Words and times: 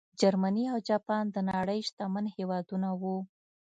جرمني 0.19 0.63
او 0.73 0.77
جاپان 0.89 1.23
د 1.31 1.37
نړۍ 1.49 1.79
شتمن 1.87 2.25
هېوادونه 2.35 2.87
وو. 3.01 3.17